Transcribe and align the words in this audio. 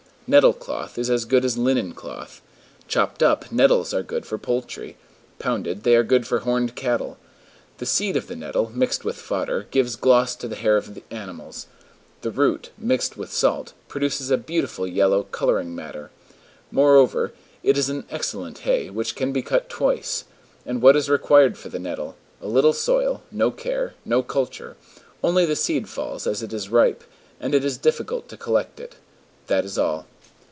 Nettle 0.33 0.53
cloth 0.53 0.97
is 0.97 1.09
as 1.09 1.25
good 1.25 1.43
as 1.43 1.57
linen 1.57 1.93
cloth. 1.93 2.39
Chopped 2.87 3.21
up, 3.21 3.51
nettles 3.51 3.93
are 3.93 4.01
good 4.01 4.25
for 4.25 4.37
poultry; 4.37 4.95
pounded, 5.39 5.83
they 5.83 5.93
are 5.93 6.05
good 6.05 6.25
for 6.25 6.39
horned 6.39 6.73
cattle. 6.73 7.17
The 7.79 7.85
seed 7.85 8.15
of 8.15 8.27
the 8.27 8.37
nettle, 8.37 8.71
mixed 8.73 9.03
with 9.03 9.17
fodder, 9.17 9.67
gives 9.71 9.97
gloss 9.97 10.33
to 10.37 10.47
the 10.47 10.55
hair 10.55 10.77
of 10.77 10.97
animals; 11.11 11.67
the 12.21 12.31
root, 12.31 12.69
mixed 12.77 13.17
with 13.17 13.29
salt, 13.29 13.73
produces 13.89 14.31
a 14.31 14.37
beautiful 14.37 14.87
yellow 14.87 15.23
coloring 15.23 15.75
matter. 15.75 16.11
Moreover, 16.71 17.33
it 17.61 17.77
is 17.77 17.89
an 17.89 18.05
excellent 18.09 18.59
hay, 18.59 18.89
which 18.89 19.17
can 19.17 19.33
be 19.33 19.41
cut 19.41 19.67
twice. 19.67 20.23
And 20.65 20.81
what 20.81 20.95
is 20.95 21.09
required 21.09 21.57
for 21.57 21.67
the 21.67 21.77
nettle? 21.79 22.15
A 22.41 22.47
little 22.47 22.71
soil, 22.73 23.21
no 23.33 23.51
care, 23.51 23.95
no 24.05 24.23
culture. 24.23 24.77
Only 25.21 25.45
the 25.45 25.57
seed 25.57 25.89
falls 25.89 26.25
as 26.25 26.41
it 26.41 26.53
is 26.53 26.69
ripe, 26.69 27.03
and 27.41 27.53
it 27.53 27.65
is 27.65 27.77
difficult 27.77 28.29
to 28.29 28.37
collect 28.37 28.79
it. 28.79 28.95
That 29.47 29.65
is 29.65 29.77
all. 29.77 30.07